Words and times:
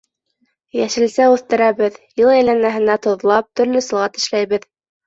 Йәшелсә 0.79 1.27
үҫтерәбеҙ, 1.33 2.01
йыл 2.23 2.35
әйләнәһенә 2.39 2.99
тоҙлап, 3.07 3.53
төрлө 3.61 3.89
салат 3.93 4.23
эшләйбеҙ. 4.25 4.69